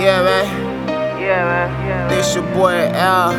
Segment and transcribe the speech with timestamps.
[0.00, 0.46] Yeah, man.
[1.20, 1.68] Yeah, man.
[1.86, 2.08] Yeah, man.
[2.08, 3.32] This your boy Al.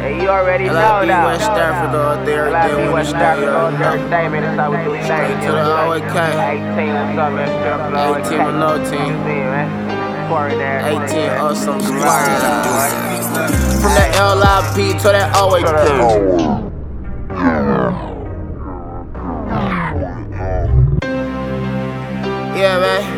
[0.00, 1.26] Hey, you already know LIB that.
[1.26, 2.50] West Stafford all there.
[2.50, 3.98] LIB Then we West Stafford all there.
[4.08, 4.32] Man.
[4.40, 5.04] That's how we do things.
[5.04, 6.16] Straight to the OAK.
[6.16, 7.48] 18, what's up, man?
[7.52, 8.48] Straight up to the 18 OAK.
[8.48, 9.12] with no team.
[9.20, 9.68] Man.
[10.28, 13.52] 18 awesome Right, squad.
[13.80, 15.68] From that LIB to that OAK.
[22.56, 23.17] Yeah, man.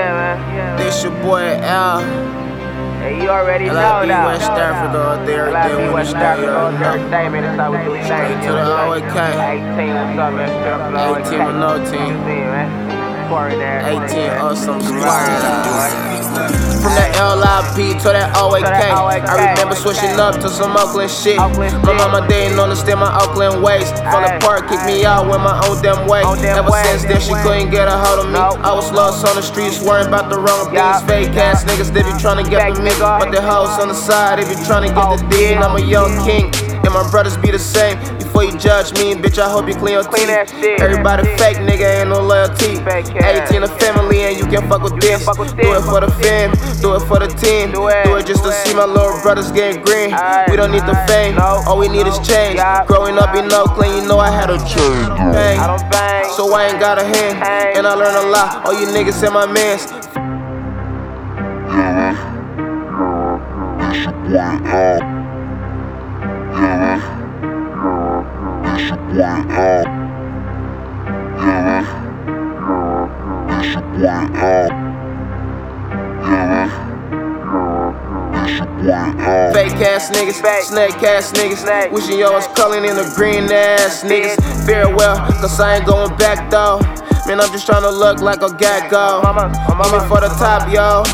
[0.00, 0.36] Yeah, man.
[0.56, 0.78] Yeah, man.
[0.78, 2.00] This your boy Al.
[3.00, 4.26] Hey, you already know LIB that.
[4.26, 5.52] West Stafford all there.
[5.52, 6.84] Then LIB we West Stafford all there.
[6.96, 7.42] Everything, man.
[7.44, 8.06] That's how we do things.
[8.08, 9.16] Straight to the OAK.
[9.76, 10.48] 18, what's up, man?
[10.48, 11.28] Straight up to the OAK.
[11.28, 12.12] 18 with no team.
[12.24, 12.68] see, man.
[13.28, 13.80] Pouring there.
[13.84, 15.92] 18 awesome Right,
[16.32, 16.69] squad.
[16.80, 18.64] From that LIB to that OAK.
[18.64, 21.36] I remember switching up to some Oakland shit.
[21.36, 23.90] My mama didn't understand my Oakland ways.
[24.10, 26.22] From the park, kicked me out with my own damn way.
[26.24, 28.38] Ever since then, she couldn't get a hold of me.
[28.38, 31.02] I was lost on the streets, worrying about the wrong things.
[31.04, 32.90] Fake ass niggas, they be trying to get with me.
[32.90, 33.18] nigga.
[33.20, 35.52] But the hoes on the side, they be trying to get Oh, the D.
[35.54, 36.52] And I'm a young king.
[36.80, 37.98] And my brothers be the same.
[38.18, 40.48] Before you judge me, bitch, I hope you clean your Clean teeth.
[40.60, 40.80] shit.
[40.80, 42.76] Everybody fake, nigga, ain't no loyalty.
[42.80, 43.50] Fake ass.
[43.50, 45.24] 18 a family, and you can fuck with this.
[45.24, 46.52] fuck with Do it for the fam,
[47.40, 47.72] team.
[47.72, 48.66] Do it, Do it just do to it.
[48.66, 50.12] see my little brothers getting green.
[50.12, 52.56] Aye, We don't need the fame, No, all we need is change.
[52.56, 52.84] Yeah.
[52.86, 55.08] Growing up in Oakland, you know I had a change.
[55.32, 55.58] Bang.
[55.58, 56.24] I don't bang.
[56.36, 57.76] So I ain't got a hand, Hang.
[57.76, 58.64] and I learned a lot.
[58.66, 59.88] All you niggas in my mans.
[78.80, 80.64] Fake ass niggas, Fake.
[80.64, 81.58] snake ass niggas.
[81.58, 81.92] Snake.
[81.92, 84.36] Wishing y'all was calling in the green ass niggas.
[84.66, 86.80] Farewell, cause I ain't going back though.
[87.26, 89.20] Man, I'm just trying to look like a gecko.
[89.22, 90.08] Mama, my Mama mama.
[90.08, 91.04] for the top, yo.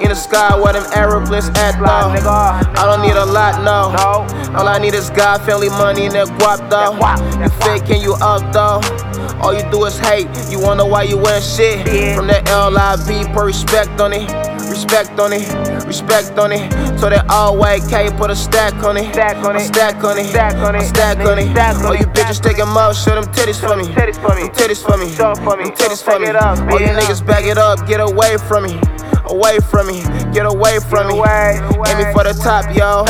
[0.00, 2.30] In the sky where them aeroplanes at Fly, though.
[2.30, 3.92] I don't need a lot, no.
[3.92, 4.56] No.
[4.56, 6.96] All I need is God, family, money, and that guap though.
[6.98, 8.80] That You fake and you up though.
[9.42, 10.28] All you do is hate.
[10.50, 11.86] You wonder why you wearing shit.
[12.16, 14.30] From that LIB, put respect on it.
[14.70, 15.67] Respect on it.
[15.88, 16.68] Respect on it.
[17.00, 19.10] So that all white K put a stack on it.
[19.14, 19.60] Stack on it.
[19.60, 20.26] stack on it.
[20.26, 20.82] Stack on it.
[20.84, 21.48] Stack on it.
[21.48, 23.88] Stack on All you bitches taking mouth, show them titties for me.
[23.96, 24.52] Titties for me.
[24.52, 25.08] Titties for me.
[25.16, 25.70] Show for me.
[25.70, 26.28] Titties for me.
[26.28, 27.86] All you niggas back it up.
[27.88, 28.78] Get away from me.
[29.32, 30.02] Away from me.
[30.32, 31.18] Get away from me.
[31.18, 31.56] away,
[31.88, 33.08] Aim me for the top, yo.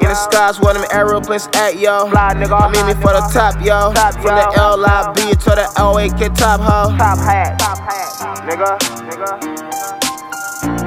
[0.00, 2.08] In the skies where them aeroplanes at, yo.
[2.08, 3.92] I'm aiming for the top, yo.
[4.24, 6.96] From the LIB to the LAK top, ho.
[6.96, 7.58] Top hat.
[7.58, 8.48] Top hat.
[8.48, 8.78] Nigga.
[9.10, 10.11] Nigga.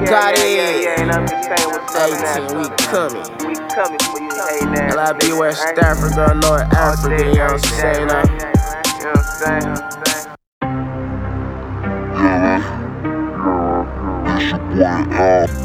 [0.05, 0.55] Yeah, Got yeah, it.
[0.55, 2.37] Yeah, yeah, and I'm just saying what's up in that.
[2.45, 3.25] 18, we coming.
[3.41, 4.93] We coming for you, hey, now.
[4.93, 8.01] LIB West Stafford, girl, North Africa, you know what I'm saying?
[8.01, 9.95] You know what I'm saying?
[12.13, 12.85] Yeah, man.
[14.35, 15.64] this your boy Al.